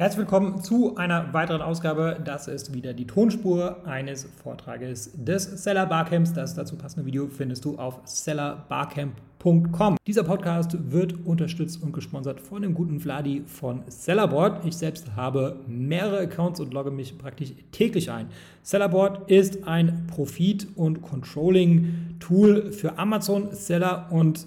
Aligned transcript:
Herzlich 0.00 0.18
willkommen 0.18 0.62
zu 0.62 0.94
einer 0.94 1.34
weiteren 1.34 1.60
Ausgabe. 1.60 2.20
Das 2.24 2.46
ist 2.46 2.72
wieder 2.72 2.94
die 2.94 3.08
Tonspur 3.08 3.84
eines 3.84 4.28
Vortrages 4.44 5.10
des 5.12 5.42
Seller 5.42 5.86
Barcamps. 5.86 6.32
Das 6.32 6.54
dazu 6.54 6.76
passende 6.76 7.04
Video 7.04 7.26
findest 7.26 7.64
du 7.64 7.76
auf 7.78 7.98
sellerbarcamp.com. 8.04 9.96
Dieser 10.06 10.22
Podcast 10.22 10.92
wird 10.92 11.26
unterstützt 11.26 11.82
und 11.82 11.92
gesponsert 11.92 12.40
von 12.40 12.62
dem 12.62 12.74
guten 12.74 13.00
Vladi 13.00 13.42
von 13.44 13.82
Sellerboard. 13.88 14.64
Ich 14.64 14.76
selbst 14.76 15.16
habe 15.16 15.56
mehrere 15.66 16.20
Accounts 16.20 16.60
und 16.60 16.72
logge 16.72 16.92
mich 16.92 17.18
praktisch 17.18 17.54
täglich 17.72 18.08
ein. 18.08 18.28
Sellerboard 18.62 19.28
ist 19.28 19.66
ein 19.66 20.06
Profit- 20.06 20.68
und 20.76 21.02
Controlling-Tool 21.02 22.70
für 22.70 22.96
Amazon-Seller 23.00 24.06
und 24.12 24.46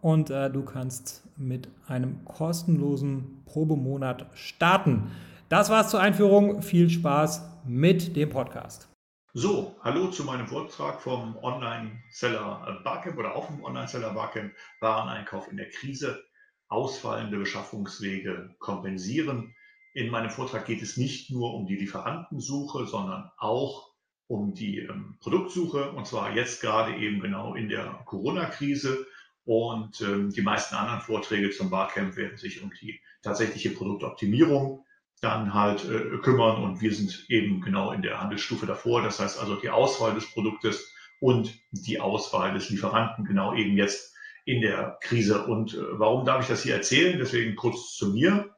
und 0.00 0.30
äh, 0.30 0.50
du 0.50 0.64
kannst 0.64 1.22
mit 1.36 1.68
einem 1.86 2.24
kostenlosen 2.24 3.42
Probemonat 3.44 4.26
starten. 4.34 5.10
Das 5.48 5.70
war's 5.70 5.90
zur 5.90 6.00
Einführung. 6.00 6.62
Viel 6.62 6.90
Spaß 6.90 7.42
mit 7.66 8.16
dem 8.16 8.30
Podcast. 8.30 8.88
So, 9.32 9.76
hallo 9.82 10.08
zu 10.08 10.24
meinem 10.24 10.46
Vortrag 10.46 11.00
vom 11.00 11.36
Online-Seller 11.36 12.80
Barcamp 12.82 13.16
oder 13.16 13.36
auf 13.36 13.46
dem 13.46 13.62
Online-Seller 13.62 14.12
Barcamp 14.12 14.52
Wareneinkauf 14.80 15.48
in 15.50 15.56
der 15.56 15.68
Krise, 15.70 16.20
ausfallende 16.68 17.38
Beschaffungswege 17.38 18.54
kompensieren. 18.58 19.54
In 19.94 20.10
meinem 20.10 20.30
Vortrag 20.30 20.66
geht 20.66 20.82
es 20.82 20.96
nicht 20.96 21.30
nur 21.30 21.54
um 21.54 21.66
die 21.66 21.76
Lieferantensuche, 21.76 22.86
sondern 22.86 23.30
auch 23.38 23.90
um 24.26 24.54
die 24.54 24.78
ähm, 24.78 25.16
Produktsuche 25.20 25.90
und 25.92 26.06
zwar 26.06 26.34
jetzt 26.34 26.60
gerade 26.60 26.96
eben 26.96 27.20
genau 27.20 27.54
in 27.54 27.68
der 27.68 28.02
Corona-Krise 28.06 29.06
und 29.44 30.00
ähm, 30.00 30.30
die 30.30 30.42
meisten 30.42 30.74
anderen 30.74 31.00
Vorträge 31.00 31.50
zum 31.50 31.70
Barcamp 31.70 32.16
werden 32.16 32.36
sich 32.36 32.62
um 32.62 32.70
die 32.80 33.00
tatsächliche 33.22 33.70
Produktoptimierung 33.70 34.84
dann 35.20 35.54
halt 35.54 35.84
äh, 35.84 36.18
kümmern. 36.18 36.62
Und 36.62 36.80
wir 36.80 36.94
sind 36.94 37.26
eben 37.28 37.60
genau 37.60 37.92
in 37.92 38.02
der 38.02 38.20
Handelsstufe 38.20 38.66
davor. 38.66 39.02
Das 39.02 39.18
heißt 39.20 39.38
also 39.38 39.56
die 39.56 39.70
Auswahl 39.70 40.14
des 40.14 40.30
Produktes 40.30 40.92
und 41.20 41.54
die 41.72 42.00
Auswahl 42.00 42.54
des 42.54 42.70
Lieferanten 42.70 43.24
genau 43.24 43.54
eben 43.54 43.76
jetzt 43.76 44.14
in 44.44 44.60
der 44.62 44.98
Krise. 45.02 45.46
Und 45.46 45.74
äh, 45.74 45.78
warum 45.92 46.24
darf 46.24 46.42
ich 46.42 46.48
das 46.48 46.62
hier 46.62 46.74
erzählen? 46.74 47.18
Deswegen 47.18 47.56
kurz 47.56 47.94
zu 47.94 48.12
mir. 48.12 48.54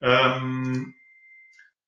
Ähm, 0.00 0.94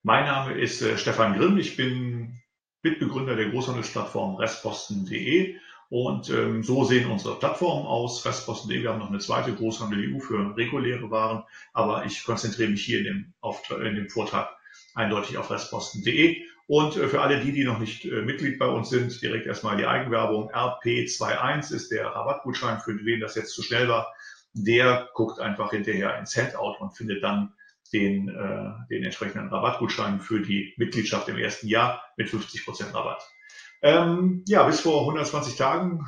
mein 0.02 0.24
Name 0.24 0.54
ist 0.54 0.82
äh, 0.82 0.98
Stefan 0.98 1.36
Grimm. 1.36 1.58
Ich 1.58 1.76
bin 1.76 2.40
Mitbegründer 2.82 3.36
der 3.36 3.50
Großhandelsplattform 3.50 4.36
restposten.de 4.36 5.56
und 5.90 6.30
ähm, 6.30 6.62
so 6.62 6.84
sehen 6.84 7.10
unsere 7.10 7.38
Plattformen 7.38 7.84
aus. 7.84 8.24
Restposten.de, 8.24 8.82
wir 8.82 8.90
haben 8.90 9.00
noch 9.00 9.10
eine 9.10 9.18
zweite 9.18 9.52
Großhandel 9.52 10.14
EU 10.14 10.20
für 10.20 10.56
reguläre 10.56 11.10
Waren, 11.10 11.42
aber 11.72 12.06
ich 12.06 12.24
konzentriere 12.24 12.70
mich 12.70 12.84
hier 12.84 13.00
in 13.00 13.04
dem, 13.04 13.32
Auftrag, 13.40 13.80
in 13.80 13.96
dem 13.96 14.08
Vortrag 14.08 14.48
eindeutig 14.94 15.36
auf 15.36 15.50
restposten.de. 15.50 16.42
Und 16.68 16.96
äh, 16.96 17.08
für 17.08 17.20
alle 17.20 17.40
die, 17.40 17.50
die 17.50 17.64
noch 17.64 17.80
nicht 17.80 18.04
äh, 18.04 18.22
Mitglied 18.22 18.60
bei 18.60 18.68
uns 18.68 18.88
sind, 18.88 19.20
direkt 19.20 19.46
erstmal 19.46 19.76
die 19.76 19.86
Eigenwerbung. 19.86 20.52
RP21 20.52 21.74
ist 21.74 21.90
der 21.90 22.06
Rabattgutschein, 22.06 22.78
für 22.78 22.96
wen 23.04 23.18
das 23.18 23.34
jetzt 23.34 23.52
zu 23.52 23.62
schnell 23.62 23.88
war. 23.88 24.14
Der 24.52 25.08
guckt 25.14 25.40
einfach 25.40 25.70
hinterher 25.70 26.16
ins 26.20 26.36
Handout 26.36 26.76
und 26.78 26.96
findet 26.96 27.24
dann 27.24 27.52
den, 27.92 28.28
äh, 28.28 28.86
den 28.88 29.02
entsprechenden 29.02 29.48
Rabattgutschein 29.48 30.20
für 30.20 30.40
die 30.40 30.72
Mitgliedschaft 30.76 31.28
im 31.28 31.38
ersten 31.38 31.66
Jahr 31.66 32.04
mit 32.16 32.30
50 32.30 32.64
Prozent 32.64 32.94
Rabatt. 32.94 33.22
Ähm, 33.82 34.44
ja, 34.46 34.64
bis 34.64 34.80
vor 34.80 35.00
120 35.00 35.56
Tagen, 35.56 36.04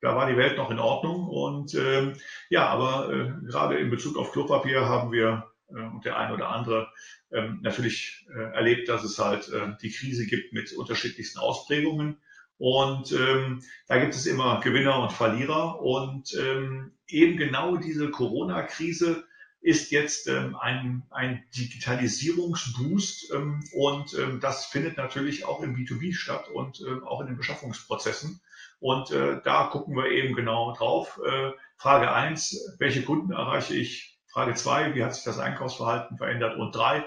da 0.00 0.14
war 0.16 0.28
die 0.28 0.36
Welt 0.36 0.56
noch 0.56 0.70
in 0.70 0.78
Ordnung. 0.78 1.28
Und 1.28 1.74
ähm, 1.74 2.14
ja, 2.50 2.66
aber 2.66 3.12
äh, 3.12 3.46
gerade 3.46 3.78
in 3.78 3.90
Bezug 3.90 4.16
auf 4.16 4.32
Klopapier 4.32 4.88
haben 4.88 5.12
wir 5.12 5.50
äh, 5.68 5.80
und 5.80 6.04
der 6.04 6.16
ein 6.18 6.32
oder 6.32 6.48
andere 6.48 6.88
ähm, 7.32 7.60
natürlich 7.62 8.26
äh, 8.34 8.54
erlebt, 8.54 8.88
dass 8.88 9.04
es 9.04 9.18
halt 9.18 9.48
äh, 9.48 9.74
die 9.82 9.90
Krise 9.90 10.26
gibt 10.26 10.52
mit 10.52 10.72
unterschiedlichsten 10.72 11.38
Ausprägungen. 11.38 12.18
Und 12.58 13.12
ähm, 13.12 13.62
da 13.86 13.98
gibt 13.98 14.14
es 14.14 14.26
immer 14.26 14.60
Gewinner 14.60 15.00
und 15.02 15.12
Verlierer. 15.12 15.80
Und 15.80 16.34
ähm, 16.40 16.92
eben 17.08 17.36
genau 17.36 17.76
diese 17.76 18.10
Corona-Krise 18.10 19.24
ist 19.66 19.90
jetzt 19.90 20.28
ähm, 20.28 20.54
ein, 20.54 21.02
ein 21.10 21.42
Digitalisierungsboost 21.56 23.32
ähm, 23.34 23.64
und 23.72 24.14
ähm, 24.14 24.38
das 24.38 24.66
findet 24.66 24.96
natürlich 24.96 25.44
auch 25.44 25.60
im 25.60 25.74
B2B 25.74 26.14
statt 26.14 26.48
und 26.48 26.80
äh, 26.80 27.04
auch 27.04 27.20
in 27.20 27.26
den 27.26 27.36
Beschaffungsprozessen. 27.36 28.40
Und 28.78 29.10
äh, 29.10 29.40
da 29.42 29.64
gucken 29.66 29.96
wir 29.96 30.08
eben 30.12 30.36
genau 30.36 30.72
drauf. 30.72 31.20
Äh, 31.26 31.50
Frage 31.76 32.12
eins: 32.12 32.76
welche 32.78 33.02
Kunden 33.02 33.32
erreiche 33.32 33.74
ich? 33.74 34.20
Frage 34.28 34.54
zwei: 34.54 34.94
wie 34.94 35.02
hat 35.02 35.16
sich 35.16 35.24
das 35.24 35.40
Einkaufsverhalten 35.40 36.16
verändert? 36.16 36.56
Und 36.56 36.72
drei, 36.72 37.04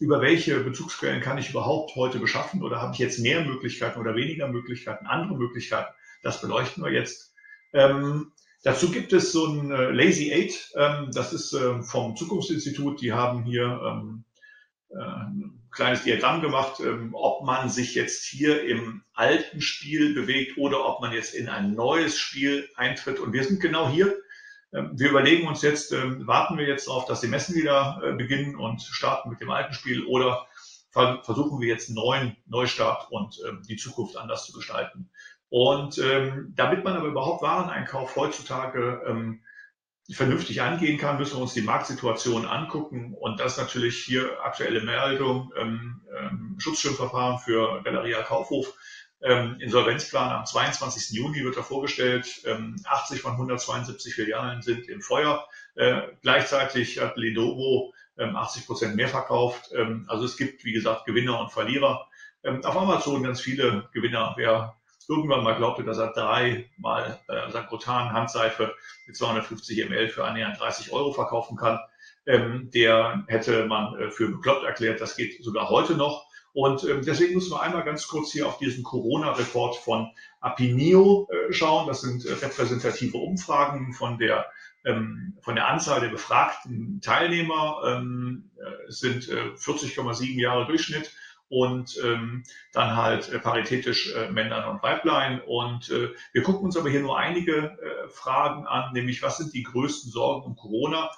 über 0.00 0.20
welche 0.20 0.58
Bezugsquellen 0.58 1.20
kann 1.20 1.38
ich 1.38 1.50
überhaupt 1.50 1.94
heute 1.94 2.18
beschaffen 2.18 2.64
oder 2.64 2.82
habe 2.82 2.92
ich 2.94 2.98
jetzt 2.98 3.20
mehr 3.20 3.44
Möglichkeiten 3.44 4.00
oder 4.00 4.16
weniger 4.16 4.48
Möglichkeiten, 4.48 5.06
andere 5.06 5.38
Möglichkeiten? 5.38 5.94
Das 6.24 6.40
beleuchten 6.40 6.82
wir 6.82 6.90
jetzt. 6.90 7.32
Ähm, 7.72 8.32
Dazu 8.62 8.90
gibt 8.90 9.12
es 9.12 9.32
so 9.32 9.46
ein 9.46 9.70
äh, 9.70 9.90
Lazy 9.90 10.32
Eight, 10.32 10.70
ähm, 10.76 11.10
das 11.12 11.32
ist 11.32 11.54
äh, 11.54 11.82
vom 11.82 12.16
Zukunftsinstitut, 12.16 13.00
die 13.00 13.12
haben 13.12 13.44
hier 13.44 13.80
ähm, 13.84 14.24
äh, 14.90 14.98
ein 14.98 15.68
kleines 15.70 16.02
Diagramm 16.02 16.42
gemacht, 16.42 16.80
ähm, 16.80 17.14
ob 17.14 17.44
man 17.44 17.70
sich 17.70 17.94
jetzt 17.94 18.24
hier 18.24 18.64
im 18.64 19.02
alten 19.14 19.62
Spiel 19.62 20.14
bewegt 20.14 20.58
oder 20.58 20.84
ob 20.84 21.00
man 21.00 21.12
jetzt 21.12 21.34
in 21.34 21.48
ein 21.48 21.74
neues 21.74 22.18
Spiel 22.18 22.68
eintritt. 22.76 23.18
Und 23.18 23.32
wir 23.32 23.44
sind 23.44 23.60
genau 23.60 23.88
hier. 23.88 24.14
Ähm, 24.74 24.92
wir 24.94 25.08
überlegen 25.08 25.48
uns 25.48 25.62
jetzt, 25.62 25.92
ähm, 25.92 26.26
warten 26.26 26.58
wir 26.58 26.66
jetzt 26.66 26.86
darauf, 26.86 27.06
dass 27.06 27.22
die 27.22 27.28
Messen 27.28 27.54
wieder 27.54 28.00
äh, 28.04 28.12
beginnen 28.12 28.56
und 28.56 28.82
starten 28.82 29.30
mit 29.30 29.40
dem 29.40 29.50
alten 29.50 29.72
Spiel 29.72 30.04
oder 30.04 30.46
versuchen 30.92 31.60
wir 31.60 31.68
jetzt 31.68 31.88
einen 31.88 31.94
neuen 31.94 32.36
Neustart 32.46 33.12
und 33.12 33.38
ähm, 33.46 33.62
die 33.68 33.76
Zukunft 33.76 34.16
anders 34.16 34.44
zu 34.44 34.52
gestalten. 34.52 35.08
Und 35.50 35.98
ähm, 35.98 36.52
damit 36.56 36.84
man 36.84 36.96
aber 36.96 37.08
überhaupt 37.08 37.42
Wareneinkauf 37.42 38.16
heutzutage 38.16 39.02
ähm, 39.06 39.42
vernünftig 40.10 40.62
angehen 40.62 40.98
kann, 40.98 41.18
müssen 41.18 41.36
wir 41.36 41.42
uns 41.42 41.54
die 41.54 41.62
Marktsituation 41.62 42.46
angucken. 42.46 43.14
Und 43.18 43.40
das 43.40 43.58
natürlich 43.58 43.98
hier 43.98 44.42
aktuelle 44.44 44.80
Meldung, 44.80 45.52
ähm, 45.56 46.02
ähm, 46.18 46.56
Schutzschirmverfahren 46.58 47.38
für 47.38 47.82
Galeria 47.82 48.22
Kaufhof. 48.22 48.72
Ähm, 49.22 49.56
Insolvenzplan 49.60 50.30
am 50.30 50.46
22. 50.46 51.10
Juni 51.10 51.44
wird 51.44 51.56
er 51.56 51.64
vorgestellt. 51.64 52.42
Ähm, 52.46 52.76
80 52.84 53.20
von 53.20 53.32
172 53.32 54.14
Filialen 54.14 54.62
sind 54.62 54.88
im 54.88 55.02
Feuer. 55.02 55.46
Äh, 55.74 56.02
gleichzeitig 56.22 57.00
hat 57.00 57.16
Lenovo 57.16 57.92
ähm, 58.18 58.36
80 58.36 58.66
Prozent 58.66 58.96
mehr 58.96 59.08
verkauft. 59.08 59.70
Ähm, 59.74 60.06
also 60.08 60.24
es 60.24 60.36
gibt, 60.36 60.64
wie 60.64 60.72
gesagt, 60.72 61.06
Gewinner 61.06 61.40
und 61.40 61.52
Verlierer. 61.52 62.08
Ähm, 62.42 62.64
auf 62.64 62.76
Amazon 62.76 63.22
ganz 63.22 63.40
viele 63.40 63.88
Gewinner. 63.92 64.34
Wer 64.36 64.79
irgendwann 65.10 65.42
mal 65.42 65.56
glaubte, 65.56 65.82
dass 65.82 65.98
er 65.98 66.12
dreimal 66.12 67.18
äh, 67.28 67.50
Sakrotan 67.50 68.12
Handseife 68.12 68.74
mit 69.06 69.16
250 69.16 69.88
ml 69.88 70.08
für 70.08 70.24
annähernd 70.24 70.58
30 70.60 70.92
Euro 70.92 71.12
verkaufen 71.12 71.56
kann, 71.56 71.80
ähm, 72.26 72.70
der 72.72 73.24
hätte 73.26 73.66
man 73.66 73.98
äh, 73.98 74.10
für 74.10 74.28
bekloppt 74.28 74.64
erklärt. 74.64 75.00
Das 75.00 75.16
geht 75.16 75.42
sogar 75.42 75.68
heute 75.68 75.96
noch. 75.96 76.26
Und 76.52 76.84
ähm, 76.84 77.02
deswegen 77.04 77.34
müssen 77.34 77.52
wir 77.52 77.60
einmal 77.60 77.84
ganz 77.84 78.06
kurz 78.08 78.32
hier 78.32 78.46
auf 78.46 78.58
diesen 78.58 78.82
Corona-Report 78.82 79.76
von 79.76 80.10
Apinio 80.40 81.28
äh, 81.30 81.52
schauen. 81.52 81.86
Das 81.86 82.00
sind 82.00 82.24
äh, 82.24 82.32
repräsentative 82.32 83.18
Umfragen 83.18 83.92
von 83.92 84.18
der 84.18 84.46
ähm, 84.84 85.36
von 85.42 85.56
der 85.56 85.68
Anzahl 85.68 86.00
der 86.00 86.08
befragten 86.08 87.00
Teilnehmer. 87.02 87.82
Ähm, 87.84 88.50
äh, 88.56 88.88
es 88.88 89.00
sind 89.00 89.28
äh, 89.28 89.52
40,7 89.56 90.40
Jahre 90.40 90.66
Durchschnitt 90.66 91.12
und 91.50 91.98
ähm, 92.02 92.44
dann 92.72 92.96
halt 92.96 93.28
äh, 93.28 93.38
paritätisch 93.40 94.14
äh, 94.14 94.30
Männlein 94.30 94.68
und 94.68 94.82
Weiblein. 94.82 95.42
Und 95.42 95.90
äh, 95.90 96.10
wir 96.32 96.42
gucken 96.42 96.64
uns 96.64 96.76
aber 96.76 96.88
hier 96.88 97.00
nur 97.00 97.18
einige 97.18 97.56
äh, 97.56 98.08
Fragen 98.08 98.66
an, 98.66 98.92
nämlich 98.92 99.20
was 99.20 99.36
sind 99.36 99.52
die 99.52 99.64
größten 99.64 100.10
Sorgen 100.10 100.46
um 100.46 100.56
Corona? 100.56 101.10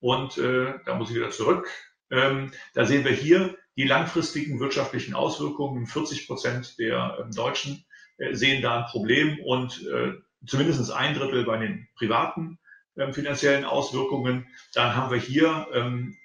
Und 0.00 0.36
äh, 0.38 0.74
da 0.84 0.96
muss 0.96 1.10
ich 1.10 1.16
wieder 1.16 1.30
zurück. 1.30 1.68
Ähm, 2.10 2.52
da 2.74 2.84
sehen 2.84 3.04
wir 3.04 3.12
hier 3.12 3.56
die 3.76 3.84
langfristigen 3.84 4.58
wirtschaftlichen 4.58 5.14
Auswirkungen. 5.14 5.86
40 5.86 6.26
Prozent 6.26 6.78
der 6.78 7.18
ähm, 7.20 7.30
Deutschen 7.32 7.84
äh, 8.18 8.34
sehen 8.34 8.62
da 8.62 8.80
ein 8.80 8.90
Problem 8.90 9.38
und 9.38 9.86
äh, 9.86 10.14
zumindest 10.44 10.90
ein 10.90 11.14
Drittel 11.14 11.44
bei 11.44 11.58
den 11.58 11.88
privaten 11.94 12.58
ähm, 12.96 13.14
finanziellen 13.14 13.64
Auswirkungen. 13.64 14.48
Dann 14.74 14.96
haben 14.96 15.12
wir 15.12 15.20
hier 15.20 15.68
ähm, 15.72 16.16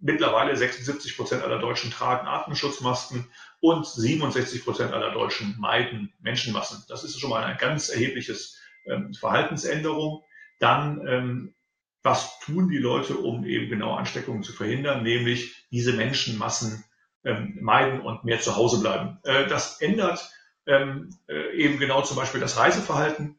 mittlerweile 0.00 0.56
76 0.56 1.16
Prozent 1.16 1.42
aller 1.42 1.58
Deutschen 1.58 1.90
tragen 1.90 2.26
Atemschutzmasken 2.26 3.26
und 3.60 3.86
67 3.86 4.64
Prozent 4.64 4.92
aller 4.92 5.12
Deutschen 5.12 5.56
meiden 5.58 6.12
Menschenmassen. 6.20 6.84
Das 6.88 7.04
ist 7.04 7.18
schon 7.18 7.30
mal 7.30 7.44
ein 7.44 7.58
ganz 7.58 7.88
erhebliches 7.88 8.58
ähm, 8.86 9.14
Verhaltensänderung. 9.14 10.22
Dann, 10.60 11.06
ähm, 11.06 11.54
was 12.02 12.38
tun 12.40 12.68
die 12.68 12.78
Leute, 12.78 13.16
um 13.16 13.44
eben 13.44 13.68
genau 13.68 13.94
Ansteckungen 13.94 14.42
zu 14.42 14.52
verhindern, 14.52 15.02
nämlich 15.02 15.66
diese 15.70 15.92
Menschenmassen 15.92 16.84
ähm, 17.24 17.58
meiden 17.60 18.00
und 18.00 18.24
mehr 18.24 18.40
zu 18.40 18.56
Hause 18.56 18.80
bleiben. 18.80 19.18
Äh, 19.24 19.46
das 19.48 19.80
ändert 19.80 20.30
ähm, 20.66 21.10
äh, 21.28 21.56
eben 21.56 21.78
genau 21.78 22.02
zum 22.02 22.16
Beispiel 22.16 22.40
das 22.40 22.56
Reiseverhalten. 22.56 23.38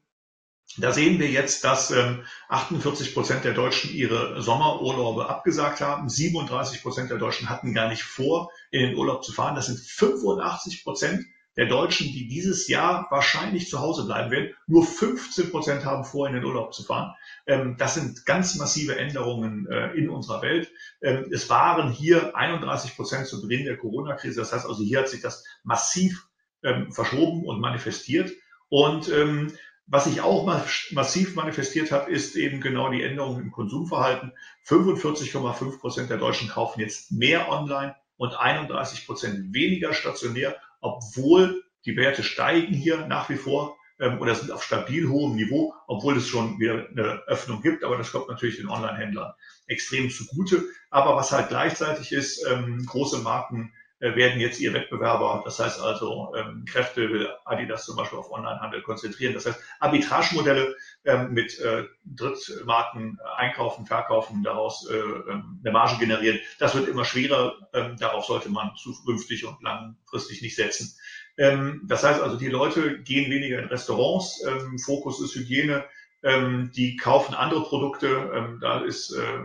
Da 0.78 0.92
sehen 0.92 1.20
wir 1.20 1.30
jetzt, 1.30 1.64
dass 1.64 1.92
ähm, 1.92 2.24
48 2.48 3.14
Prozent 3.14 3.44
der 3.44 3.54
Deutschen 3.54 3.92
ihre 3.92 4.42
Sommerurlaube 4.42 5.28
abgesagt 5.28 5.82
haben. 5.82 6.10
37 6.10 6.84
Prozent 6.84 7.10
der 7.10 7.18
Deutschen 7.18 7.50
hatten 7.50 7.74
gar 7.74 7.90
nicht 7.90 8.04
vor, 8.04 8.52
in 8.72 8.82
den 8.82 8.96
Urlaub 8.96 9.24
zu 9.24 9.32
fahren. 9.32 9.56
Das 9.56 9.66
sind 9.66 9.80
85 9.80 10.84
Prozent 10.84 11.26
der 11.58 11.66
Deutschen, 11.66 12.08
die 12.08 12.28
dieses 12.28 12.68
Jahr 12.68 13.08
wahrscheinlich 13.10 13.68
zu 13.68 13.80
Hause 13.80 14.06
bleiben 14.06 14.32
werden. 14.32 14.54
Nur 14.68 14.86
15 14.86 15.52
Prozent 15.52 15.86
haben 15.86 16.06
vor, 16.06 16.28
in 16.28 16.34
den 16.34 16.46
Urlaub 16.46 16.74
zu 16.74 16.84
fahren. 16.84 17.14
Ähm, 17.48 17.76
das 17.78 17.96
sind 17.96 18.26
ganz 18.26 18.56
massive 18.56 18.96
Änderungen 18.98 19.68
äh, 19.68 19.92
in 19.94 20.10
unserer 20.10 20.42
Welt. 20.42 20.72
Ähm, 21.02 21.26
es 21.32 21.50
waren 21.50 21.92
hier 21.92 22.36
31 22.36 22.96
Prozent 22.96 23.28
zu 23.28 23.42
Beginn 23.42 23.66
der 23.66 23.78
Corona-Krise. 23.78 24.40
Das 24.40 24.54
heißt 24.54 24.68
also, 24.68 24.84
hier 24.84 25.00
hat 25.00 25.10
sich 25.10 25.22
das 25.22 25.44
massiv 25.64 26.28
ähm, 26.64 26.94
verschoben 26.94 27.46
und 27.46 27.60
manifestiert. 27.60 28.32
Und 28.70 29.10
ähm, 29.10 29.52
was 29.92 30.06
sich 30.06 30.22
auch 30.22 30.46
massiv 30.92 31.36
manifestiert 31.36 31.92
hat, 31.92 32.08
ist 32.08 32.36
eben 32.36 32.62
genau 32.62 32.92
die 32.92 33.02
Änderung 33.02 33.40
im 33.40 33.52
Konsumverhalten. 33.52 34.34
45,5 34.68 35.80
Prozent 35.80 36.10
der 36.12 36.18
Deutschen 36.18 36.48
kaufen 36.48 36.80
jetzt 36.80 37.12
mehr 37.12 37.50
online 37.50 37.96
und 38.16 38.36
31 38.36 39.08
Prozent 39.08 39.54
weniger 39.54 39.94
stationär, 39.94 40.56
obwohl 40.80 41.64
die 41.86 41.98
Werte 41.98 42.22
steigen 42.22 42.74
hier 42.74 43.08
nach 43.08 43.30
wie 43.30 43.38
vor 43.38 43.78
ähm, 44.00 44.20
oder 44.22 44.36
sind 44.36 44.52
auf 44.52 44.64
stabil 44.64 45.10
hohem 45.10 45.36
Niveau, 45.36 45.74
obwohl 45.88 46.18
es 46.18 46.28
schon 46.28 46.60
wieder 46.60 46.88
eine 46.90 47.24
Öffnung 47.26 47.62
gibt. 47.62 47.84
Aber 47.84 47.98
das 47.98 48.12
kommt 48.12 48.30
natürlich 48.30 48.58
den 48.58 48.70
Online-Händlern 48.70 49.34
extrem 49.66 50.12
zugute. 50.12 50.66
Aber 50.92 51.16
was 51.16 51.32
halt 51.32 51.50
gleichzeitig 51.50 52.12
ist, 52.12 52.46
ähm, 52.48 52.86
große 52.86 53.20
Marken 53.20 53.74
werden 54.00 54.40
jetzt 54.40 54.60
ihr 54.60 54.74
Wettbewerber, 54.74 55.42
das 55.44 55.60
heißt 55.60 55.82
also 55.82 56.34
ähm, 56.36 56.64
Kräfte 56.66 57.10
will 57.10 57.30
Adidas 57.46 57.86
zum 57.86 57.98
Beispiel 57.98 58.20
auf 58.20 58.32
Onlinehandel 58.32 58.82
konzentrieren. 58.82 59.34
Das 59.34 59.46
heißt 59.46 59.60
Arbitragemodelle 59.80 60.76
ähm, 61.04 61.32
mit 61.32 61.60
äh, 61.60 61.84
Drittmarken 62.06 63.20
einkaufen, 63.36 63.86
verkaufen, 63.86 64.42
daraus 64.44 64.90
äh, 64.90 64.96
ähm, 64.96 65.60
eine 65.64 65.74
Marge 65.74 65.98
generieren. 66.00 66.40
Das 66.60 66.76
wird 66.76 66.88
immer 66.88 67.04
schwerer. 67.04 67.56
Ähm, 67.74 67.98
darauf 67.98 68.26
sollte 68.26 68.50
man 68.50 68.72
zukünftig 68.76 69.46
und 69.46 69.62
langfristig 69.62 70.42
nicht 70.42 70.56
setzen. 70.56 70.96
Ähm, 71.38 71.84
das 71.88 72.04
heißt 72.04 72.22
also, 72.22 72.38
die 72.38 72.48
Leute 72.48 73.02
gehen 73.02 73.30
weniger 73.32 73.60
in 73.60 73.66
Restaurants. 73.66 74.44
Ähm, 74.46 74.80
Fokus 74.80 75.22
ist 75.22 75.36
Hygiene. 75.36 75.86
Ähm, 76.24 76.72
die 76.76 76.98
kaufen 76.98 77.34
andere 77.34 77.64
Produkte. 77.64 78.32
Ähm, 78.34 78.60
da 78.62 78.80
ist, 78.82 79.12
äh, 79.12 79.40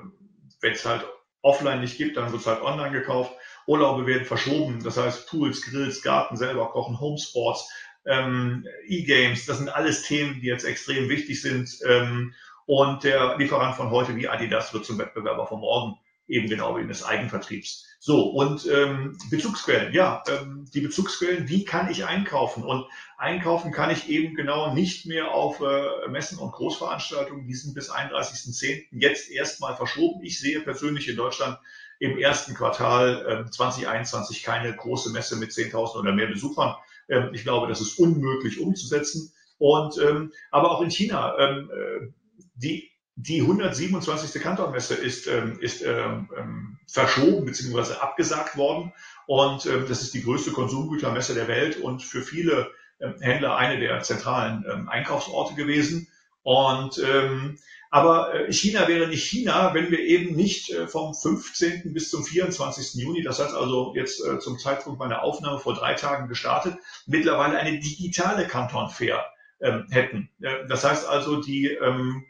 wenn 0.60 0.72
es 0.72 0.84
halt 0.84 1.04
offline 1.42 1.80
nicht 1.80 1.98
gibt, 1.98 2.16
dann 2.16 2.32
wird 2.32 2.40
es 2.40 2.46
halt 2.46 2.62
online 2.62 2.92
gekauft. 2.92 3.32
Urlaube 3.66 4.06
werden 4.06 4.24
verschoben, 4.24 4.82
das 4.82 4.96
heißt 4.96 5.28
Pools, 5.28 5.62
Grills, 5.62 6.02
Garten 6.02 6.36
selber 6.36 6.70
kochen, 6.70 7.00
Homesports, 7.00 7.68
ähm, 8.06 8.66
E-Games, 8.86 9.46
das 9.46 9.58
sind 9.58 9.68
alles 9.68 10.02
Themen, 10.02 10.40
die 10.40 10.46
jetzt 10.46 10.64
extrem 10.64 11.08
wichtig 11.08 11.40
sind. 11.40 11.78
Ähm, 11.86 12.34
und 12.66 13.04
der 13.04 13.36
Lieferant 13.36 13.76
von 13.76 13.90
heute 13.90 14.16
wie 14.16 14.28
Adidas 14.28 14.72
wird 14.72 14.84
zum 14.84 14.98
Wettbewerber 14.98 15.46
von 15.46 15.60
morgen, 15.60 15.98
eben 16.26 16.48
genau 16.48 16.76
wie 16.76 16.86
des 16.86 17.04
Eigenvertriebs. 17.04 17.86
So, 17.98 18.30
und 18.30 18.66
ähm, 18.66 19.16
Bezugsquellen, 19.30 19.94
ja, 19.94 20.22
ähm, 20.28 20.66
die 20.74 20.80
Bezugsquellen, 20.80 21.48
wie 21.48 21.64
kann 21.64 21.90
ich 21.90 22.04
einkaufen? 22.04 22.62
Und 22.62 22.86
einkaufen 23.16 23.72
kann 23.72 23.90
ich 23.90 24.08
eben 24.08 24.34
genau 24.34 24.74
nicht 24.74 25.06
mehr 25.06 25.32
auf 25.32 25.60
äh, 25.60 26.08
Messen 26.08 26.38
und 26.38 26.52
Großveranstaltungen, 26.52 27.46
die 27.46 27.54
sind 27.54 27.74
bis 27.74 27.90
31.10. 27.90 28.88
jetzt 28.92 29.30
erstmal 29.30 29.76
verschoben. 29.76 30.22
Ich 30.22 30.38
sehe 30.38 30.60
persönlich 30.60 31.08
in 31.08 31.16
Deutschland 31.16 31.58
im 32.04 32.18
ersten 32.18 32.54
Quartal 32.54 33.46
äh, 33.46 33.50
2021 33.50 34.42
keine 34.42 34.74
große 34.74 35.10
Messe 35.10 35.36
mit 35.36 35.50
10.000 35.50 35.98
oder 35.98 36.12
mehr 36.12 36.26
Besuchern. 36.26 36.74
Ähm, 37.08 37.30
ich 37.32 37.42
glaube, 37.42 37.68
das 37.68 37.80
ist 37.80 37.98
unmöglich 37.98 38.60
umzusetzen. 38.60 39.32
Und 39.58 39.98
ähm, 39.98 40.32
aber 40.50 40.70
auch 40.70 40.82
in 40.82 40.90
China, 40.90 41.36
ähm, 41.38 41.70
äh, 41.70 42.06
die 42.54 42.90
die 43.16 43.42
127. 43.42 44.42
Kantonmesse 44.42 44.94
ist, 44.94 45.28
ähm, 45.28 45.58
ist 45.60 45.82
ähm, 45.82 46.28
ähm, 46.36 46.78
verschoben 46.88 47.44
bzw. 47.44 47.94
abgesagt 48.00 48.56
worden. 48.56 48.92
Und 49.26 49.66
ähm, 49.66 49.86
das 49.88 50.02
ist 50.02 50.14
die 50.14 50.22
größte 50.22 50.50
Konsumgütermesse 50.50 51.34
der 51.34 51.48
Welt 51.48 51.76
und 51.76 52.02
für 52.02 52.22
viele 52.22 52.72
ähm, 53.00 53.14
Händler 53.20 53.56
eine 53.56 53.78
der 53.78 54.02
zentralen 54.02 54.64
ähm, 54.70 54.88
Einkaufsorte 54.88 55.54
gewesen. 55.54 56.08
Und 56.42 56.98
ähm, 56.98 57.56
aber 57.94 58.34
äh, 58.34 58.52
China 58.52 58.88
wäre 58.88 59.06
nicht 59.06 59.22
China, 59.22 59.72
wenn 59.72 59.92
wir 59.92 60.00
eben 60.00 60.34
nicht 60.34 60.68
äh, 60.70 60.88
vom 60.88 61.14
15. 61.14 61.94
bis 61.94 62.10
zum 62.10 62.24
24. 62.24 63.00
Juni, 63.00 63.22
das 63.22 63.38
heißt 63.38 63.54
also 63.54 63.94
jetzt 63.94 64.20
äh, 64.20 64.40
zum 64.40 64.58
Zeitpunkt 64.58 64.98
meiner 64.98 65.22
Aufnahme 65.22 65.60
vor 65.60 65.74
drei 65.74 65.94
Tagen 65.94 66.26
gestartet, 66.26 66.76
mittlerweile 67.06 67.56
eine 67.56 67.78
digitale 67.78 68.48
Kanton 68.48 68.90
Fair 68.90 69.24
ähm, 69.60 69.86
hätten. 69.90 70.28
Das 70.68 70.82
heißt 70.82 71.08
also, 71.08 71.40
die, 71.40 71.68
ähm, 71.68 72.24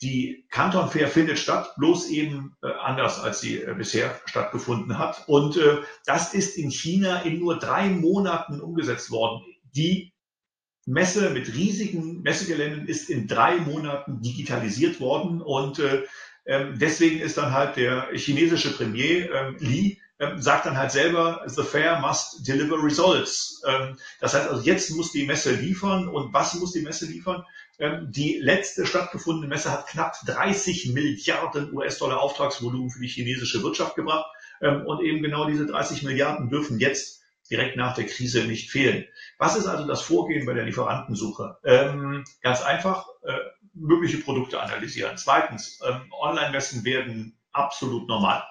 die 0.00 0.46
Kanton 0.50 0.88
Fair 0.88 1.08
findet 1.08 1.38
statt, 1.38 1.74
bloß 1.76 2.08
eben 2.08 2.56
anders, 2.62 3.20
als 3.20 3.42
sie 3.42 3.66
bisher 3.76 4.18
stattgefunden 4.24 4.96
hat. 4.98 5.24
Und 5.26 5.58
das 6.06 6.32
ist 6.32 6.56
in 6.56 6.70
China 6.70 7.20
in 7.20 7.38
nur 7.38 7.58
drei 7.58 7.88
Monaten 7.88 8.60
umgesetzt 8.60 9.10
worden. 9.10 9.42
Die 9.74 10.12
Messe 10.86 11.30
mit 11.30 11.52
riesigen 11.52 12.22
Messegeländen 12.22 12.86
ist 12.86 13.10
in 13.10 13.26
drei 13.26 13.56
Monaten 13.56 14.22
digitalisiert 14.22 15.00
worden 15.00 15.42
und 15.42 15.80
äh, 15.80 16.04
ähm, 16.46 16.78
deswegen 16.78 17.20
ist 17.20 17.36
dann 17.36 17.52
halt 17.52 17.76
der 17.76 18.08
chinesische 18.14 18.72
Premier 18.72 19.30
ähm, 19.32 19.56
Li 19.58 20.00
ähm, 20.18 20.40
sagt 20.40 20.64
dann 20.64 20.78
halt 20.78 20.92
selber, 20.92 21.42
the 21.46 21.62
fair 21.62 22.00
must 22.00 22.46
deliver 22.46 22.82
results. 22.82 23.60
Ähm, 23.66 23.96
das 24.20 24.32
heißt 24.32 24.48
also, 24.48 24.62
jetzt 24.62 24.90
muss 24.90 25.12
die 25.12 25.26
Messe 25.26 25.54
liefern 25.54 26.08
und 26.08 26.32
was 26.32 26.54
muss 26.54 26.72
die 26.72 26.80
Messe 26.80 27.06
liefern? 27.06 27.44
Ähm, 27.78 28.08
die 28.10 28.38
letzte 28.38 28.86
stattgefundene 28.86 29.48
Messe 29.48 29.70
hat 29.70 29.88
knapp 29.88 30.14
30 30.24 30.92
Milliarden 30.94 31.74
US-Dollar 31.74 32.20
Auftragsvolumen 32.20 32.90
für 32.90 33.00
die 33.00 33.08
chinesische 33.08 33.62
Wirtschaft 33.62 33.94
gebracht 33.96 34.26
ähm, 34.62 34.86
und 34.86 35.02
eben 35.02 35.22
genau 35.22 35.46
diese 35.46 35.66
30 35.66 36.02
Milliarden 36.04 36.48
dürfen 36.48 36.78
jetzt 36.78 37.22
direkt 37.50 37.76
nach 37.76 37.94
der 37.94 38.06
Krise 38.06 38.44
nicht 38.44 38.70
fehlen. 38.70 39.06
Was 39.38 39.56
ist 39.56 39.66
also 39.66 39.86
das 39.86 40.02
Vorgehen 40.02 40.46
bei 40.46 40.54
der 40.54 40.64
Lieferantensuche? 40.64 41.58
Ähm, 41.64 42.24
ganz 42.42 42.62
einfach, 42.62 43.06
äh, 43.22 43.38
mögliche 43.74 44.18
Produkte 44.18 44.60
analysieren. 44.60 45.16
Zweitens, 45.16 45.80
ähm, 45.86 46.12
Online-Messen 46.20 46.84
werden 46.84 47.38
absolut 47.52 48.08
normal. 48.08 48.42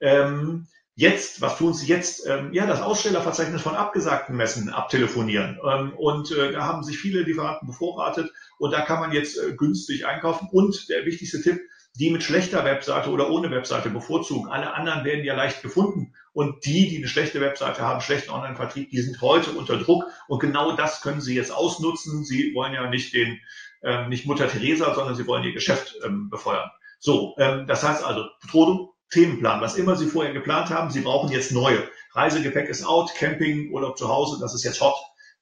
Ähm, 0.00 0.66
jetzt, 0.94 1.40
was 1.40 1.58
tun 1.58 1.74
Sie 1.74 1.86
jetzt? 1.86 2.26
Ähm, 2.26 2.52
ja, 2.52 2.66
das 2.66 2.82
Ausstellerverzeichnis 2.82 3.62
von 3.62 3.74
abgesagten 3.74 4.36
Messen 4.36 4.68
abtelefonieren. 4.68 5.58
Ähm, 5.66 5.94
und 5.94 6.30
äh, 6.30 6.52
da 6.52 6.64
haben 6.64 6.82
sich 6.82 6.98
viele 6.98 7.22
Lieferanten 7.22 7.66
bevorratet 7.66 8.32
und 8.58 8.72
da 8.72 8.82
kann 8.82 9.00
man 9.00 9.12
jetzt 9.12 9.38
äh, 9.38 9.54
günstig 9.54 10.06
einkaufen. 10.06 10.48
Und 10.52 10.88
der 10.88 11.06
wichtigste 11.06 11.42
Tipp, 11.42 11.60
die 11.96 12.10
mit 12.10 12.22
schlechter 12.22 12.64
Webseite 12.64 13.10
oder 13.10 13.30
ohne 13.30 13.50
Webseite 13.50 13.88
bevorzugen. 13.88 14.50
Alle 14.50 14.74
anderen 14.74 15.04
werden 15.04 15.24
ja 15.24 15.34
leicht 15.34 15.62
gefunden. 15.62 16.14
Und 16.34 16.66
die, 16.66 16.88
die 16.88 16.98
eine 16.98 17.08
schlechte 17.08 17.40
Webseite 17.40 17.80
haben, 17.82 18.00
schlechten 18.00 18.30
Online-Vertrieb, 18.30 18.90
die 18.90 19.00
sind 19.00 19.20
heute 19.22 19.52
unter 19.52 19.78
Druck. 19.78 20.04
Und 20.28 20.40
genau 20.40 20.76
das 20.76 21.00
können 21.00 21.20
sie 21.20 21.34
jetzt 21.34 21.52
ausnutzen. 21.52 22.24
Sie 22.24 22.52
wollen 22.54 22.74
ja 22.74 22.90
nicht 22.90 23.14
den, 23.14 23.40
ähm, 23.82 24.08
nicht 24.08 24.26
Mutter 24.26 24.48
Teresa, 24.48 24.94
sondern 24.94 25.14
sie 25.14 25.26
wollen 25.26 25.44
ihr 25.44 25.52
Geschäft 25.52 25.96
ähm, 26.04 26.28
befeuern. 26.28 26.70
So, 26.98 27.34
ähm, 27.38 27.66
das 27.66 27.82
heißt 27.82 28.04
also, 28.04 28.24
Betrodung, 28.42 28.90
Themenplan, 29.10 29.60
was 29.60 29.76
immer 29.76 29.94
Sie 29.94 30.06
vorher 30.06 30.32
geplant 30.32 30.70
haben, 30.70 30.90
Sie 30.90 31.00
brauchen 31.00 31.30
jetzt 31.30 31.52
neue. 31.52 31.88
Reisegepäck 32.12 32.68
ist 32.68 32.84
out, 32.84 33.14
Camping, 33.14 33.70
Urlaub 33.72 33.96
zu 33.96 34.08
Hause, 34.08 34.38
das 34.40 34.54
ist 34.54 34.64
jetzt 34.64 34.80
hot. 34.80 34.96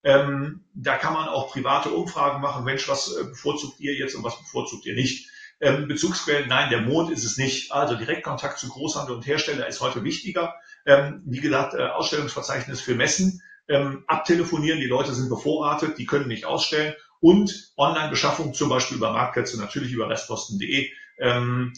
Ähm, 0.05 0.65
da 0.75 0.97
kann 0.97 1.15
man 1.15 1.29
auch 1.29 1.53
private 1.53 1.91
Umfragen 1.91 2.41
machen. 2.43 2.65
Mensch, 2.65 2.89
was 2.89 3.17
äh, 3.17 3.25
bevorzugt 3.25 3.81
ihr 3.81 3.95
jetzt 3.95 4.15
und 4.15 4.25
was 4.25 4.39
bevorzugt 4.39 4.85
ihr 4.85 4.95
nicht? 4.95 5.31
Ähm, 5.61 5.87
Bezugsquellen, 5.87 6.49
nein, 6.49 6.71
der 6.71 6.81
Mond 6.81 7.11
ist 7.13 7.25
es 7.25 7.39
nicht. 7.39 7.71
Also 7.71 7.95
Direktkontakt 7.95 8.59
zu 8.59 8.69
Großhandel 8.69 9.15
und 9.15 9.27
Hersteller 9.27 9.69
ist 9.69 9.81
heute 9.81 10.03
wichtiger. 10.03 10.55
Ähm, 10.87 11.23
wie 11.27 11.41
gesagt, 11.41 11.75
äh, 11.75 11.87
Ausstellungsverzeichnis 11.87 12.81
für 12.81 12.95
Messen, 12.95 13.43
ähm, 13.69 14.05
abtelefonieren, 14.07 14.81
die 14.81 14.87
Leute 14.87 15.15
sind 15.15 15.29
bevorratet, 15.29 15.99
die 15.99 16.07
können 16.07 16.29
nicht 16.29 16.45
ausstellen 16.45 16.95
und 17.21 17.73
Online-Beschaffung 17.77 18.53
zum 18.53 18.69
Beispiel 18.69 18.97
über 18.97 19.13
Marktplätze, 19.13 19.59
natürlich 19.59 19.93
über 19.93 20.09
restposten.de. 20.09 20.91
Ähm, 21.19 21.73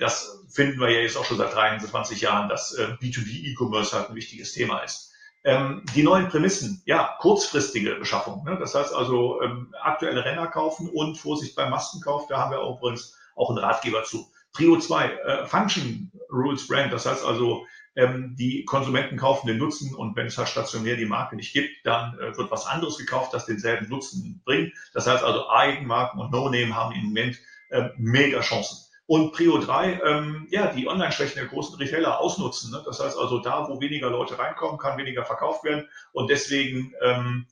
das 0.00 0.42
finden 0.48 0.80
wir 0.80 0.90
ja 0.90 1.00
jetzt 1.00 1.16
auch 1.16 1.24
schon 1.24 1.36
seit 1.36 1.54
23 1.54 2.20
Jahren, 2.20 2.48
dass 2.48 2.72
äh, 2.74 2.88
B2B 3.00 3.52
E-Commerce 3.52 3.94
halt 3.94 4.08
ein 4.08 4.16
wichtiges 4.16 4.52
Thema 4.52 4.80
ist. 4.80 5.12
Ähm, 5.44 5.84
die 5.94 6.02
neuen 6.02 6.28
Prämissen, 6.28 6.82
ja, 6.86 7.14
kurzfristige 7.20 7.94
Beschaffung. 7.94 8.42
Ne? 8.44 8.56
Das 8.58 8.74
heißt 8.74 8.92
also 8.92 9.40
ähm, 9.42 9.72
aktuelle 9.80 10.24
Renner 10.24 10.48
kaufen 10.48 10.88
und 10.88 11.16
Vorsicht 11.16 11.54
beim 11.54 11.70
Maskenkauf, 11.70 12.26
da 12.26 12.38
haben 12.38 12.50
wir 12.50 12.60
übrigens 12.60 13.16
auch 13.36 13.50
einen 13.50 13.58
Ratgeber 13.58 14.02
zu. 14.02 14.26
Trio 14.54 14.78
2, 14.78 15.08
äh, 15.08 15.46
Function 15.46 16.10
Rules 16.32 16.66
Brand, 16.66 16.92
das 16.92 17.06
heißt 17.06 17.24
also, 17.24 17.66
ähm, 17.96 18.36
die 18.38 18.64
Konsumenten 18.64 19.16
kaufen 19.16 19.46
den 19.46 19.58
Nutzen 19.58 19.94
und 19.94 20.14
wenn 20.16 20.26
es 20.26 20.38
halt 20.38 20.48
stationär 20.48 20.96
die 20.96 21.06
Marke 21.06 21.34
nicht 21.34 21.52
gibt, 21.52 21.84
dann 21.84 22.18
äh, 22.18 22.36
wird 22.36 22.50
was 22.50 22.66
anderes 22.66 22.98
gekauft, 22.98 23.32
das 23.32 23.46
denselben 23.46 23.88
Nutzen 23.88 24.42
bringt. 24.44 24.74
Das 24.92 25.06
heißt 25.06 25.24
also, 25.24 25.48
Eigenmarken 25.48 26.20
und 26.20 26.30
No-Name 26.30 26.74
haben 26.74 26.94
im 26.94 27.06
Moment 27.06 27.38
äh, 27.70 27.88
mega 27.96 28.40
Chancen. 28.40 28.86
Und 29.06 29.32
Prio 29.32 29.58
3, 29.58 30.00
ähm, 30.04 30.48
ja, 30.50 30.66
die 30.72 30.88
Online-Schwächen 30.88 31.36
der 31.36 31.46
großen 31.46 31.76
Retailer 31.76 32.18
ausnutzen. 32.18 32.72
Ne? 32.72 32.82
Das 32.84 33.00
heißt 33.00 33.16
also, 33.16 33.38
da, 33.38 33.68
wo 33.68 33.80
weniger 33.80 34.10
Leute 34.10 34.38
reinkommen, 34.38 34.78
kann 34.78 34.98
weniger 34.98 35.24
verkauft 35.24 35.64
werden. 35.64 35.88
Und 36.12 36.28
deswegen 36.28 36.92
ähm, 37.00 37.46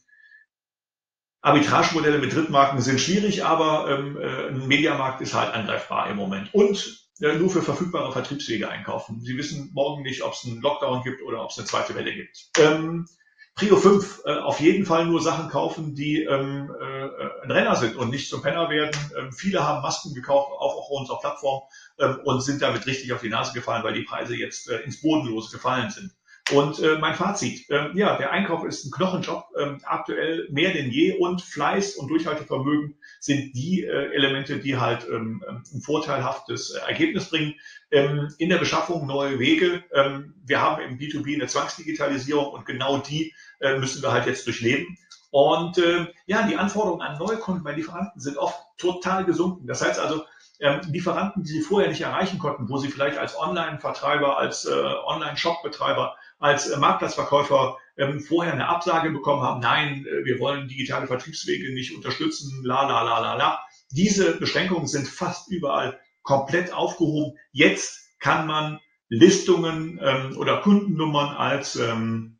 Arbitragemodelle 1.42 2.18
mit 2.18 2.34
Drittmarken 2.34 2.80
sind 2.80 3.00
schwierig, 3.00 3.44
aber 3.44 3.88
ähm, 3.88 4.18
äh, 4.20 4.48
ein 4.48 4.66
Mediamarkt 4.66 5.20
ist 5.20 5.34
halt 5.34 5.54
angreifbar 5.54 6.10
im 6.10 6.16
Moment. 6.16 6.52
Und 6.52 7.03
nur 7.20 7.50
für 7.50 7.62
verfügbare 7.62 8.12
Vertriebswege 8.12 8.68
einkaufen. 8.68 9.20
Sie 9.20 9.36
wissen 9.36 9.70
morgen 9.72 10.02
nicht, 10.02 10.22
ob 10.22 10.32
es 10.32 10.44
einen 10.44 10.60
Lockdown 10.60 11.02
gibt 11.02 11.22
oder 11.22 11.42
ob 11.42 11.50
es 11.50 11.58
eine 11.58 11.66
zweite 11.66 11.94
Welle 11.94 12.12
gibt. 12.12 12.50
Ähm, 12.58 13.06
Prio 13.54 13.76
5, 13.76 14.22
äh, 14.24 14.32
auf 14.38 14.58
jeden 14.58 14.84
Fall 14.84 15.06
nur 15.06 15.22
Sachen 15.22 15.48
kaufen, 15.48 15.94
die 15.94 16.24
ähm, 16.24 16.74
äh, 16.80 17.44
ein 17.44 17.52
Renner 17.52 17.76
sind 17.76 17.94
und 17.94 18.10
nicht 18.10 18.28
zum 18.28 18.42
Penner 18.42 18.68
werden. 18.68 18.98
Ähm, 19.16 19.32
viele 19.32 19.64
haben 19.64 19.80
Masken 19.80 20.12
gekauft, 20.12 20.50
auch 20.58 20.76
auf 20.76 20.90
unserer 20.90 21.20
Plattform, 21.20 21.62
ähm, 22.00 22.18
und 22.24 22.40
sind 22.40 22.62
damit 22.62 22.84
richtig 22.86 23.12
auf 23.12 23.20
die 23.20 23.28
Nase 23.28 23.52
gefallen, 23.52 23.84
weil 23.84 23.94
die 23.94 24.02
Preise 24.02 24.34
jetzt 24.34 24.68
äh, 24.68 24.78
ins 24.80 25.00
Bodenlose 25.00 25.52
gefallen 25.52 25.90
sind. 25.90 26.10
Und 26.52 26.78
äh, 26.80 26.98
mein 26.98 27.14
Fazit, 27.14 27.70
äh, 27.70 27.88
ja, 27.94 28.18
der 28.18 28.30
Einkauf 28.30 28.64
ist 28.64 28.84
ein 28.84 28.90
Knochenjob, 28.90 29.46
äh, 29.56 29.76
aktuell 29.84 30.46
mehr 30.50 30.74
denn 30.74 30.90
je 30.90 31.16
und 31.16 31.40
Fleiß 31.40 31.96
und 31.96 32.08
Durchhaltevermögen 32.08 32.96
sind 33.18 33.54
die 33.56 33.82
äh, 33.82 34.12
Elemente, 34.12 34.58
die 34.58 34.76
halt 34.76 35.06
ähm, 35.08 35.42
ähm 35.48 35.62
ein 35.72 35.80
vorteilhaftes 35.80 36.70
äh, 36.70 36.86
Ergebnis 36.86 37.30
bringen. 37.30 37.54
Ähm, 37.90 38.28
in 38.36 38.50
der 38.50 38.58
Beschaffung 38.58 39.06
neue 39.06 39.38
Wege. 39.38 39.84
Ähm, 39.94 40.34
wir 40.44 40.60
haben 40.60 40.82
im 40.82 40.98
B2B 40.98 41.34
eine 41.34 41.46
Zwangsdigitalisierung 41.46 42.52
und 42.52 42.66
genau 42.66 42.98
die 42.98 43.32
äh, 43.60 43.78
müssen 43.78 44.02
wir 44.02 44.12
halt 44.12 44.26
jetzt 44.26 44.46
durchleben. 44.46 44.98
Und 45.30 45.78
äh, 45.78 46.06
ja, 46.26 46.46
die 46.46 46.56
Anforderungen 46.56 47.00
an 47.00 47.18
Neukunden 47.18 47.64
bei 47.64 47.72
Lieferanten 47.72 48.20
sind 48.20 48.36
oft 48.36 48.60
total 48.76 49.24
gesunken. 49.24 49.66
Das 49.66 49.82
heißt 49.82 49.98
also, 49.98 50.24
ähm, 50.60 50.80
Lieferanten, 50.90 51.42
die 51.42 51.50
sie 51.50 51.60
vorher 51.60 51.88
nicht 51.88 52.00
erreichen 52.00 52.38
konnten, 52.38 52.68
wo 52.68 52.76
sie 52.78 52.88
vielleicht 52.88 53.18
als 53.18 53.38
Online-Vertreiber, 53.38 54.38
als 54.38 54.64
äh, 54.64 54.72
Online-Shop-Betreiber 54.72 56.16
als 56.38 56.68
äh, 56.68 56.76
Marktplatzverkäufer 56.76 57.78
ähm, 57.96 58.20
vorher 58.20 58.52
eine 58.52 58.68
Absage 58.68 59.10
bekommen 59.10 59.42
haben, 59.42 59.60
nein, 59.60 60.04
äh, 60.06 60.24
wir 60.24 60.38
wollen 60.40 60.68
digitale 60.68 61.06
Vertriebswege 61.06 61.72
nicht 61.72 61.96
unterstützen, 61.96 62.62
la 62.64 62.86
la 62.86 63.02
la 63.02 63.20
la 63.20 63.34
la. 63.34 63.60
Diese 63.90 64.38
Beschränkungen 64.38 64.86
sind 64.86 65.08
fast 65.08 65.50
überall 65.50 65.98
komplett 66.22 66.72
aufgehoben. 66.72 67.38
Jetzt 67.52 68.00
kann 68.18 68.46
man 68.46 68.80
Listungen 69.08 70.00
ähm, 70.02 70.36
oder 70.36 70.60
Kundennummern 70.60 71.36
als 71.36 71.76
ähm, 71.76 72.33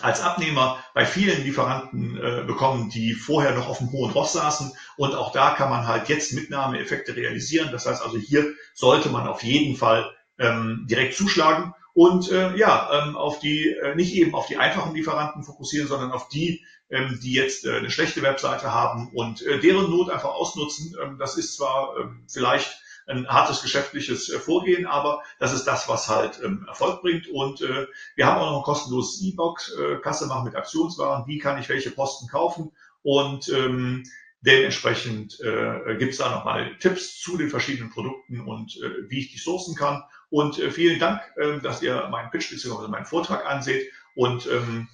als 0.00 0.20
Abnehmer 0.20 0.82
bei 0.94 1.06
vielen 1.06 1.42
Lieferanten 1.44 2.16
äh, 2.16 2.44
bekommen, 2.46 2.90
die 2.90 3.14
vorher 3.14 3.54
noch 3.54 3.68
auf 3.68 3.78
dem 3.78 3.92
hohen 3.92 4.12
Ross 4.12 4.34
saßen. 4.34 4.72
Und 4.96 5.14
auch 5.14 5.32
da 5.32 5.50
kann 5.50 5.70
man 5.70 5.86
halt 5.86 6.08
jetzt 6.08 6.32
Mitnahmeeffekte 6.32 7.16
realisieren. 7.16 7.70
Das 7.72 7.86
heißt 7.86 8.02
also, 8.02 8.18
hier 8.18 8.52
sollte 8.74 9.08
man 9.08 9.26
auf 9.26 9.42
jeden 9.42 9.76
Fall 9.76 10.10
ähm, 10.38 10.86
direkt 10.88 11.14
zuschlagen 11.14 11.72
und 11.96 12.30
äh, 12.30 12.54
ja, 12.58 12.90
ähm, 12.92 13.16
auf 13.16 13.38
die, 13.38 13.70
äh, 13.70 13.94
nicht 13.94 14.14
eben 14.14 14.34
auf 14.34 14.46
die 14.46 14.58
einfachen 14.58 14.94
Lieferanten 14.94 15.42
fokussieren, 15.42 15.88
sondern 15.88 16.12
auf 16.12 16.28
die, 16.28 16.62
ähm, 16.90 17.18
die 17.22 17.32
jetzt 17.32 17.64
äh, 17.64 17.72
eine 17.72 17.90
schlechte 17.90 18.20
Webseite 18.20 18.70
haben 18.70 19.10
und 19.14 19.40
äh, 19.40 19.60
deren 19.60 19.90
Not 19.90 20.10
einfach 20.10 20.28
ausnutzen. 20.28 20.94
Ähm, 21.02 21.16
das 21.18 21.38
ist 21.38 21.56
zwar 21.56 21.96
ähm, 21.98 22.26
vielleicht 22.28 22.82
ein 23.06 23.28
hartes 23.28 23.62
geschäftliches 23.62 24.28
äh, 24.30 24.38
Vorgehen, 24.38 24.86
aber 24.86 25.22
das 25.38 25.52
ist 25.52 25.64
das, 25.64 25.88
was 25.88 26.08
halt 26.08 26.40
ähm, 26.44 26.64
Erfolg 26.68 27.02
bringt. 27.02 27.28
Und 27.28 27.60
äh, 27.60 27.86
wir 28.14 28.26
haben 28.26 28.40
auch 28.40 28.50
noch 28.50 28.58
ein 28.58 28.64
kostenloses 28.64 29.22
E-Box, 29.22 29.74
äh, 29.74 29.96
Kasse 29.96 30.26
machen 30.26 30.44
mit 30.44 30.56
Aktionswaren, 30.56 31.26
wie 31.26 31.38
kann 31.38 31.58
ich 31.58 31.68
welche 31.68 31.90
Posten 31.90 32.28
kaufen 32.28 32.72
und 33.02 33.48
ähm, 33.48 34.04
Dementsprechend 34.46 35.40
äh, 35.40 35.96
gibt 35.96 36.12
es 36.12 36.18
da 36.18 36.30
nochmal 36.30 36.76
Tipps 36.78 37.20
zu 37.20 37.36
den 37.36 37.50
verschiedenen 37.50 37.90
Produkten 37.90 38.40
und 38.42 38.76
äh, 38.76 39.10
wie 39.10 39.18
ich 39.18 39.32
die 39.32 39.38
sourcen 39.38 39.74
kann. 39.74 40.04
Und 40.30 40.60
äh, 40.60 40.70
vielen 40.70 41.00
Dank, 41.00 41.20
äh, 41.36 41.58
dass 41.60 41.82
ihr 41.82 42.06
meinen 42.10 42.30
Pitch 42.30 42.50
bzw. 42.50 42.86
meinen 42.86 43.06
Vortrag 43.06 43.44
anseht 43.44 43.90
und 44.14 44.46
ähm, 44.46 44.88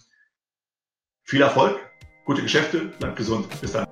viel 1.24 1.42
Erfolg, 1.42 1.78
gute 2.24 2.42
Geschäfte, 2.42 2.86
bleibt 2.98 3.16
gesund. 3.16 3.46
Bis 3.60 3.72
dann. 3.72 3.91